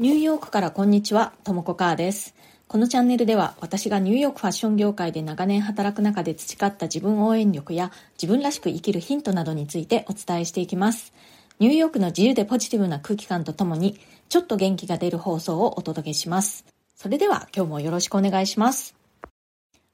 [0.00, 2.34] ニューヨークからこんにちは、ともこかーです。
[2.68, 11.12] このチャンネルでは私がニューヨークファッション業界で長年働く中で培った自分応援力や自分らしく生きるヒントなどについてお伝えしていきます。
[11.58, 14.00] ニューヨークの自由でポジティブな空気感とともに
[14.30, 16.64] ちょっと元気が出る放送をお届けします。
[16.96, 18.94] それでは今日もよろしくお願いします。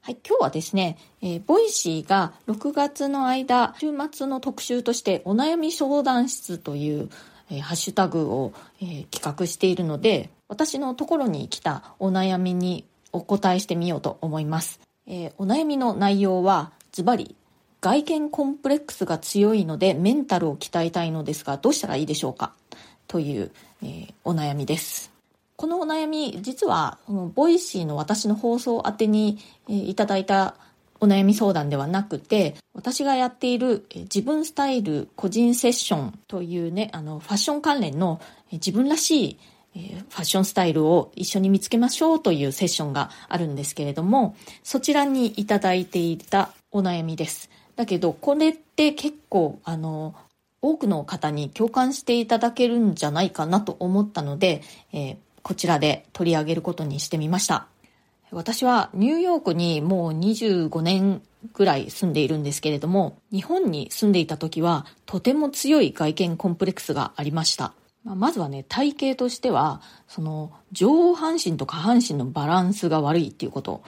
[0.03, 7.11] はい、今日はですね、えー、 Voicy が6月の間、週末の特集としてお悩み相談室という
[7.51, 14.81] えー、ハッシュタグを、えー、企画しているので、私のところに来たお悩みにお答えしてみようと思います。
[15.07, 17.35] えー、お悩みの内容は、ズバリ、
[17.81, 22.53] 外見コンプレックスが強いのでメンタルを鍛えたいのですが、どうしたらいいでしょうか？
[23.07, 25.13] という、えお悩みです。
[25.57, 26.99] このお悩み、実は、
[27.35, 30.57] Voicy の私の放送宛てに、えいただいた
[31.01, 38.21] お悩み相談ではなくて、私がやっている自分スタイル個人セッションというね、あの、ファッション関連の
[38.53, 39.39] 自分らしい
[39.75, 47.51] ファッションスタイルを一緒に見つけましょうというセッションがあるんですけれども、そちらにいただいていたお悩みです。
[47.77, 50.15] だけど、これって結構、あの、
[50.63, 57.69] 多くの方に共感していただけるんじゃないかなと思ったので、えー、こちらで取り上げることにしてみました。
[58.33, 67.73] 私はニューヨークにもう25年ぐらい住んでいるんですけれども、日本に住んでいた時はとても強い外見コンプレックスがありました。
[68.15, 73.83] まずはね、体型としては、その上半身と下半身のバランスが悪いっていうこと。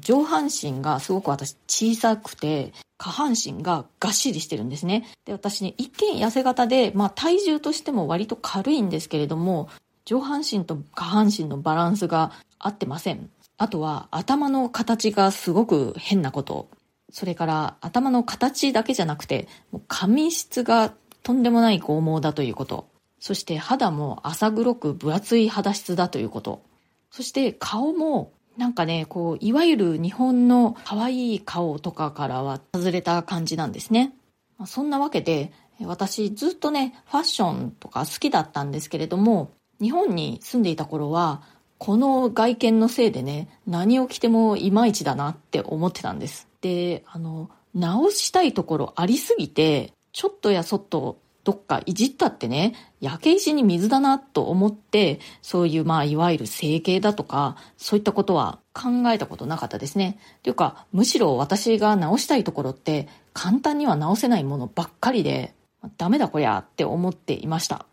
[0.00, 5.06] 上半身がすごく私小さくて、下半身ががっしりしてるんですね。
[5.24, 9.70] で、私ね、一見痩せ型で、まあ体重としても割と軽いんですけれども、
[10.04, 13.30] 上半身と下半身のバランスが合ってません。
[13.62, 16.68] あとは頭の形がすごく変なこと。
[17.12, 22.88] それから頭の形だけじゃなくて、もう髪質がとんでもない剛毛だということ。
[23.20, 26.64] そして肌も浅黒く分厚い肌質だということ。
[27.12, 34.12] そして顔もなんかね、こう、いわゆる日本の可愛い顔とかからは外れた感じなんですね。
[34.58, 35.52] まあ、そんなわけで、
[35.84, 41.42] 私ずっとね、ファッションとか好きだったんですけれども、日本に住んでいた頃は、
[41.84, 46.46] この外見のせいでね、何を着てもいまいちだなって思ってたんです。
[46.60, 60.20] で、あの、直したいところありすぎて、ちょっとやそっとどっかいじったってね、焼け石に水だなと思って、そういうまあいわゆる整形だとか、そういったことは考えたことなかったですね。
[60.44, 65.52] というか、むしろ私が直したいところって簡単には直せないものばっかりで、
[65.98, 67.86] ダメだこりゃって思っていました。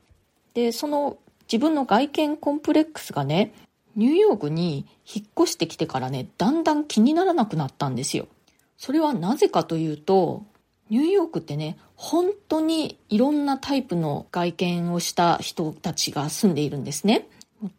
[0.54, 1.18] で、その
[1.52, 3.52] 自分の外見コンプレックスがね、
[4.00, 8.28] ニューヨークに引っ越してきてからね、だんだん気にならなくなったんですよ。
[8.78, 10.46] それはなぜかというと、
[10.90, 17.28] ニューヨークってね、本当にいろんなタイプの外見をした人たちが住んでいるんですね。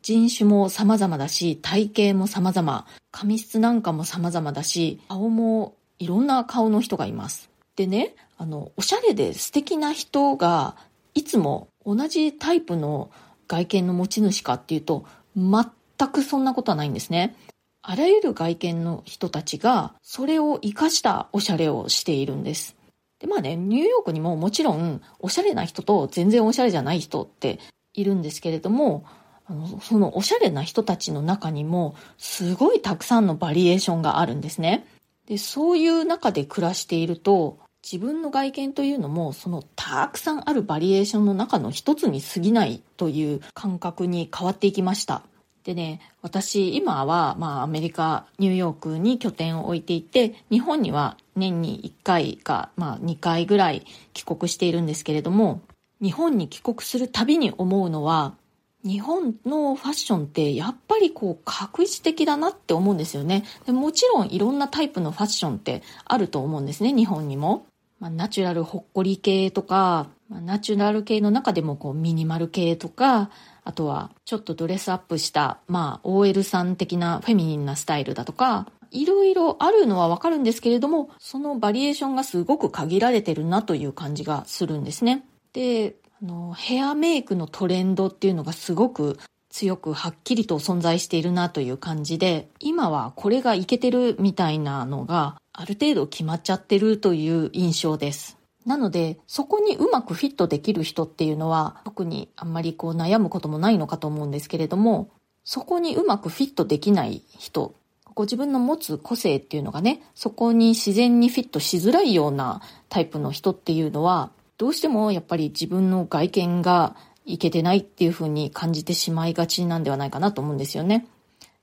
[0.03, 7.49] 人種も様々だし、体型も様々、髪質なんかも様々だし、顔もいろんな顔の人がいます。
[7.77, 10.77] でね、あの、おしゃれで素敵な人が
[11.15, 13.11] いつも同じタイプの
[13.49, 15.65] 外見の持ち主かっていうと、全
[16.09, 17.37] くそんなことはないんですね。
[17.83, 22.77] あらゆる外見の人たちが、それを活かしたおしゃれをしているんです。
[23.21, 27.59] で、まあね、ニューヨークにももちろん、おしゃれな人と全然おしゃれじゃない人って
[27.95, 29.05] いるんですけれども、
[29.47, 34.87] あのそのおしゃれな人たちの中にも、すごいたくさんのバリエーションがあるんですね。
[35.27, 45.23] で、そういう中で暮らしていると、自分の外見というのも、そのたくさんあるバリエーションの中の一つに過ぎないという感覚に変わっていきました。
[45.71, 55.61] でね、私、今は、まあ、アメリカ、ニューヨークに拠点を置いていて、日本には年に1回か、まあ、2回ぐらい帰国しているんですけれども、
[56.03, 58.35] 日本に帰国するたびに思うのは、
[58.83, 63.45] 日本のファッションってやっぱりこう確実的だなって思うんですよね。
[63.65, 67.67] でもちろんいろんなタイプのファッションってあると思うんですね、日本にも。
[68.01, 73.31] まあ、ナチュラルほっこり系とか、まあ、ナチュラル系の中でもこうミニマル系とか、
[73.71, 85.25] あとはちょっとドレスアップした、まあ OL さん的なフェミニンなスタイルだとか、いろいろあるのはわかるんですけれども、そのバリエーションがすごく限られてるなという感じがするんですね。
[85.53, 98.40] で、あの、ヘアメイクのトレンドっていうのがすごく強くはっきりと存在しているなという感じで、今はこれがいけてるみたいなのがある程度決まっちゃってるという印象です。
[98.67, 105.11] なので、そこにうまくフィットできる人っていうのは、特にあんまりこう悩むこともないのかと思うんですけれども、
[105.45, 107.75] そこにうまくフィットできない人、
[108.15, 121.07] ご自分の持つ個性っていうのがね、そこに自然にフィットしづらいようなタイプの人っていうのは、どうしてもやっぱり自分の外見がいけてないっていう風に感じてしまいがちなんではないかなと思うんですよね。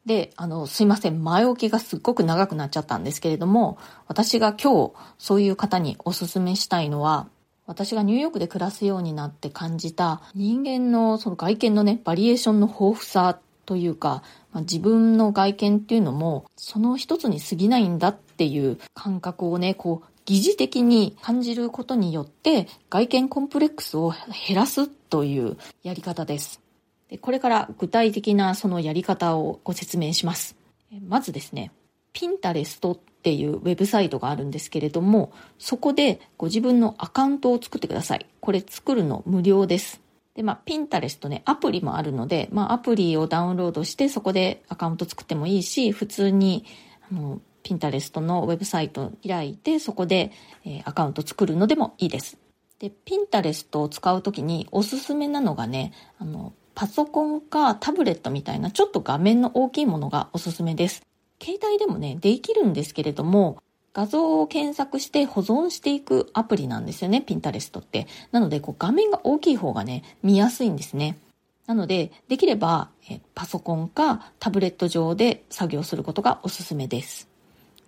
[0.08, 1.24] で、あの、すいません。
[1.24, 3.78] 前置きがすっごく長くなっちゃったんですけれども、
[4.08, 7.28] 私が今日そういう方におすすめしたいのは、
[7.66, 14.24] 私がニューヨークで暮らすようになって感じた人間のその外見のね、バリエーションの豊富さというか、
[14.54, 24.14] まあ、自分の外見っていうのもその一つに過ぎないんだっていう感覚をね、こう疑似的に感じることによって外見コンプレックスを
[24.48, 26.67] 減らすというやり方です。
[27.10, 30.56] でこれから具体的なそのやり方をご説明します。
[31.08, 31.72] まずですね、
[32.14, 38.26] ピンタレストっていうウェブサイトがあるんですけれども、そこでご自分のアカウントを作ってください。
[38.40, 40.02] これ作るの無料です。
[40.34, 46.66] で、まあ、ピンタレストね、アプリもあるので、まあ、アプリをダウンロードしてそこでアカウント作ってもいいし、普通に、
[47.12, 50.32] あの、ピンタレストのウェブサイト開いて、そこで、
[50.64, 52.38] え、アカウント作るのでもいいです。
[52.80, 61.02] で、ピンタレストを使うときにおすすめなのがね、あの、パソコンかタブレットみたいなちょっと画面の大きいものがおすすめです。
[61.42, 63.58] 携帯でもね、できるんですけれども、
[63.96, 68.06] 画像を検索して保存していくアプリなんですよね、ピンタレストって。
[68.32, 71.18] なので、こう画面が大きい方がね、見やすいんですね。
[71.66, 77.28] なので、できれば、えパソコンかタブレット上で作業することがおすすめです。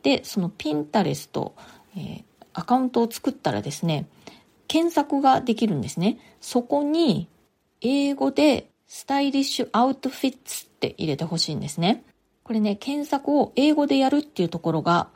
[0.01, 1.53] で、そのピンタレスト、
[1.95, 4.07] えー、アカウントを作ったらですね、
[4.67, 6.17] 検索ができるんですね。
[6.41, 7.27] そこに、
[7.81, 12.03] 英語でスタイリッシュアウトフィッツって入れてほしいんですね。
[12.43, 15.09] これね、検索を英語でやるっていうところが、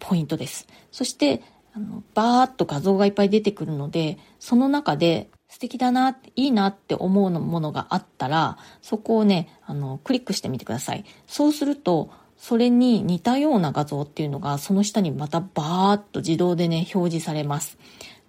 [0.00, 0.66] ポイントです。
[0.90, 1.40] そして、
[1.74, 11.04] あの、バーっと画像がいっぱい出てくるので、その中で素敵だな、いいなって思うものがあったら、そこをね、あの、クリックしてみてください。
[11.28, 17.78] そうすると、それに似たような画像っていうのが、その下にまたバーっと自動でね、表示されます。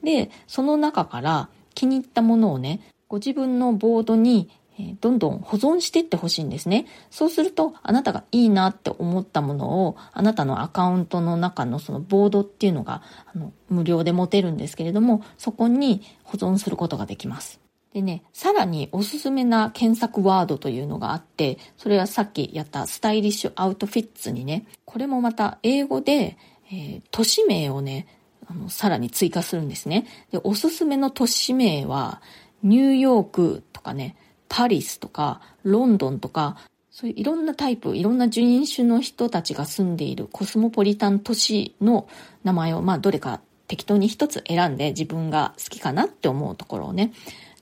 [0.04, 6.86] で、その中から気に入ったものをね、ご自分のボードにえどんどん保存していってほしいんですね。
[7.10, 13.02] そうすると、あなたがいいなって思ったものを、あなたのアカウントの中のそのボードっていうのが、
[13.34, 17.62] あの、無料で持てるんですけれども、そこに保存することができます。
[17.94, 26.38] でね、さらにおすすめな検索ワードというのがあって、それはさっきやったスタイリッシュアウトフィッツにね、これもまた英語で、
[26.70, 28.08] えー、都市名をね、
[28.48, 30.06] あの、さらに追加するんですね。
[30.32, 32.22] で、おすすめの都市名は、
[32.64, 34.18] ニューヨークとかね、
[34.50, 36.58] パリスとかロンドンとか
[36.96, 42.08] そういういろんなタイプ、いろんな人種の人たちが住んでいるコスモポリタン都市の
[42.46, 47.12] 名前を、まあ、どれか適当に一つ選んで自分が好きかなって思うところをね、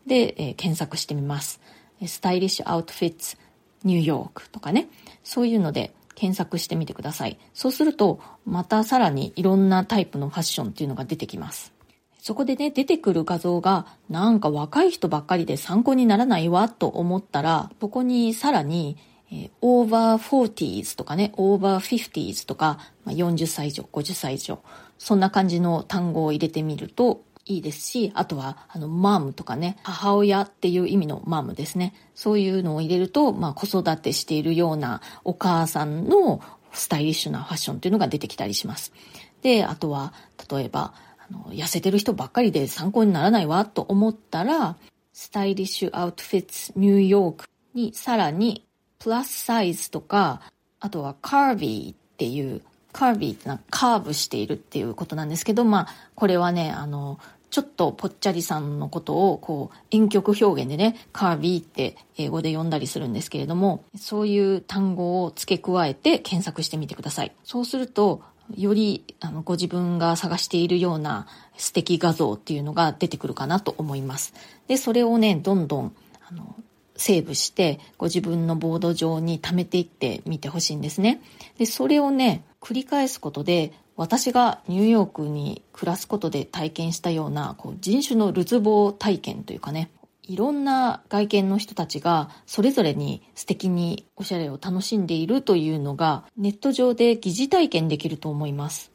[0.05, 1.59] で、えー、検索してみます。
[2.05, 3.37] スタイリッシュアウトフィッツ
[3.83, 4.87] ニューヨークとかね、
[5.23, 7.39] そういうので検索してみてください。
[7.55, 11.72] そうすると、またさらにいろんなタイプのファッションっていうのが出てきます。
[12.23, 18.95] そこでね、出てくる画像が、なんか若い人ばっかりで参考にならないわと思ったら、ここにさらに、
[19.29, 24.63] えー、over 40s とかね、over 50s とか、まあ、40歳以上、50歳以上、
[24.97, 31.93] そんな感じの単語を入れてみるといいですし、あとは、あの、マームとかね、母親っていう意味のマームですね。
[32.15, 36.39] そういうのを入れると、まあ、子育てしているようなお母さんの
[36.71, 38.93] スタイリッシュなファッションっていうのが出てきたりします。
[39.41, 40.13] で、あとは、
[40.49, 40.93] 例えば、
[41.33, 44.77] の、痩せてる人ばっかりで参考にならないわと思ったら、
[45.11, 48.65] スタイリッシュアウトフィッツニューヨークにさらに
[48.99, 50.41] プラスサイズとか、
[50.79, 52.61] あとはカービーっていう、
[52.91, 57.19] カービーってのはカーブしているっていうことなんですけど、まあ、これはね、あの、
[57.53, 67.31] ちょっとぽっちゃりさんのことをこう遠曲表現でね、カービーって英語で呼んだりするんですけれども、そういう単語を付け加えて検索してみてください。
[67.43, 68.23] そうすると、
[68.55, 74.33] よりあのご自分が探しているような素敵画像っていうのが出てくるかなと思います。
[74.67, 75.95] で、それをね、どんどん
[76.29, 76.55] あの
[76.95, 81.21] セーブしてご自分のボード上に貯めていってみてほしいんですね。
[81.57, 89.89] で、それをね、繰り返すことで私がニューヨークに暮らすことで体験したようなこう人種のるつぼ体験というかね、
[90.23, 98.91] いろんな外見の人たちがそれぞれに素敵におしゃれを楽しんでいるというのがネット上で疑似体験できると思います。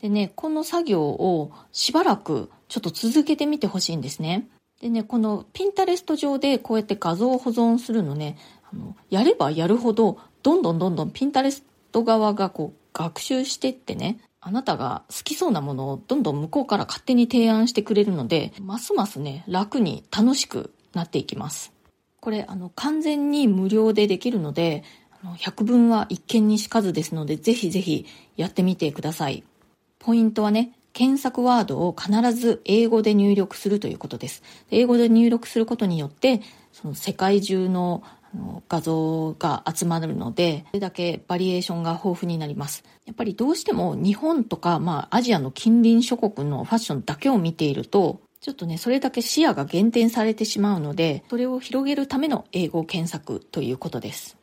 [0.00, 4.48] でね、この作業をしばらくちょっと続けてみてほしいんですね。
[4.80, 8.38] でね、このピンタレスト上でこうやって画像を保存するのね、
[8.72, 21.72] あのやればやるほどどんどんどんどんピンタレスト側がこう学習してってね、あなたが好きそうなものをどんどん向こうから勝手に提案してくれるので、ますますね、楽に楽しくなっていきます。
[22.20, 24.82] これ、あの、完全に無料でできるので、
[25.22, 28.06] あの百聞は一見にしかずですので、ぜひぜひ
[28.36, 29.44] やってみてください。
[29.98, 34.42] ポイントはね、検索ワードを必ず英語で入力するということです。
[34.70, 36.40] 英語で入力することによって、
[36.72, 38.02] その世界中の
[38.68, 42.84] 画像が集まるので、それだけバリエーションが豊富になります。
[43.06, 54.38] やっぱりどうしても日本とか、まあアジアの近隣諸国のファッションだけを見ていると、ちょっとね、それだけ視野が減点されてしまうので、それを広げるための英語検索ということです。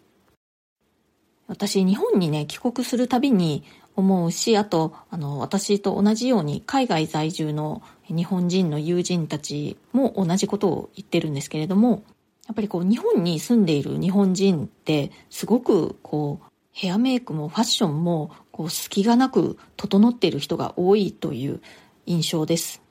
[1.47, 3.63] 私、日本にね、帰国するたびに
[3.95, 12.03] 思うし、あと、あの、私と同じように海外在住の日本人の友人たちも同じことを言ってるんですけれども、
[12.47, 21.61] やっぱりこう、日本に住んでいる日本人って、すごくこう、ヘアメイクもファッションも、こう、隙がなく整っている人が多いという
[22.05, 22.81] 印象です。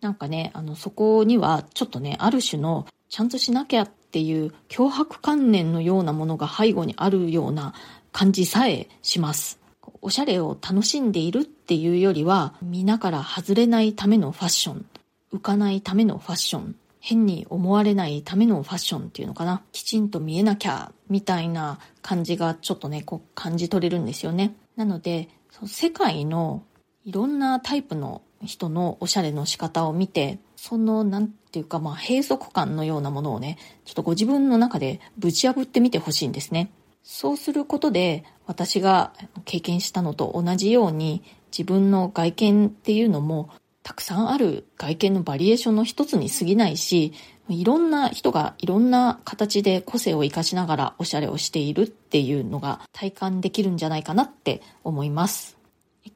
[0.00, 7.74] なんかね、あの、そこにはちょっとね、ある種のちゃんとしなきゃっていう脅迫観念のようなものが背後にあるような
[8.12, 9.60] 感じさえします。
[10.02, 14.86] おしゃれを楽しんでいるっていうよりは、皆から外れないためのファッション、
[15.32, 19.62] 浮かないためのファッション、変に思われないためのファッションっていうのかな。
[19.72, 24.54] きちんと見えなきゃ、みたいな感じがちょっとね、こう感じ取れるんですよね。
[24.76, 25.28] なので、
[25.66, 26.64] 世界の
[27.04, 36.70] いろんなタイプの人のおしゃれの仕方を見て、その、なんていうか、まあ、閉塞感のようなものをね、ちょっとご自分の中でぶち破ってみてほしいんですね。
[37.02, 39.12] そうすることで、私が
[39.44, 41.22] 経験したのと同じように、
[41.56, 43.50] 自分の外見っていうのも、
[43.86, 47.12] たくさんある外見のバリエーションの一つに過ぎないし、
[47.48, 55.56] いろんな人がいろんな形で個性を活かしながらおしゃれをしているっていうのが体感できるんじゃないかなって思います。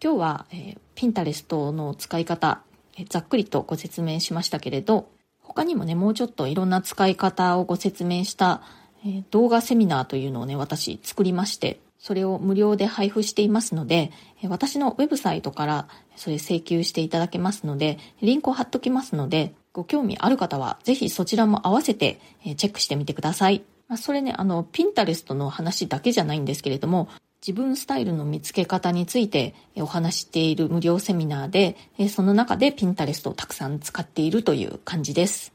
[0.03, 2.61] 今日は、えー、ピンタレストの使い方、
[2.99, 5.09] えー、ざっくりとご説明しましたけれど、
[5.41, 8.63] 他にもね、もうちょっといろんな使い方をご説明した、
[9.05, 14.11] えー、動画セミナーというのをね、私作りまして、それを無料で配布していますので、
[14.49, 22.19] 私のウェブサイトからそれ請求していただけますので、リンクを貼っときますので、ご興味ある方はぜひそちらも合わせて
[22.57, 23.63] チェックしてみてください。
[23.87, 27.09] まあ、それね、あの、ピンタレストの話だけじゃないんですけれども、
[27.47, 31.77] 自分スタイルの見つけ方についてお話している無料セミナーで、
[32.09, 35.53] その中でピンタレストをたくさん使っているという感じです。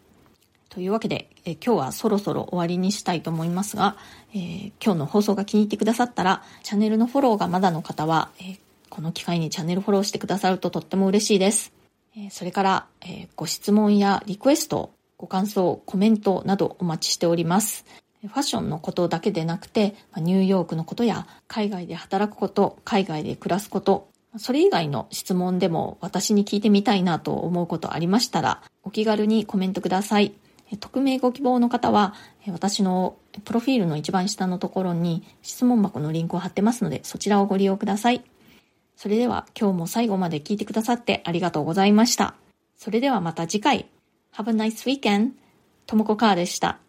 [0.70, 3.98] というわけで、え今日はそろそろ終わりにしたいと思いますが、
[4.34, 11.72] えー、今日の放送が気に入ってくださったら、チャンネルのフォローがまだの方は、えー、この機会にチャンネルフォローしてくださるととっても嬉しいです。
[12.18, 17.86] えそれから、えご質問やリクエスト、ご感想、コメントなどお待ちしております。
[18.28, 30.34] ファッションのことだけでなくて、ニューヨークのことや海外で働くこと、海外で暮らすこと、それ以外の質問でも私に聞いてみたいなと思うことありましたら、お気軽にコメントください。
[30.78, 32.14] 匿名ご希望の方は、
[32.52, 38.24] 私のプロフィールの一番下のところに質問箱のリンクを貼ってますので、そちらをご利用ください。
[38.96, 42.36] それでは今日も最後まで聞いてくださってありがとうございました。
[42.78, 43.88] それではまた次回。
[44.34, 45.32] Have a nice weekend.
[45.86, 46.80] ともこかーでした。